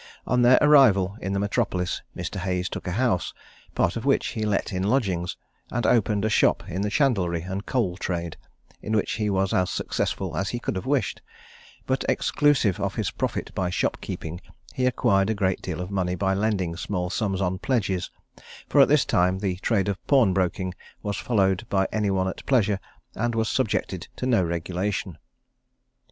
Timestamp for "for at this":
18.67-19.05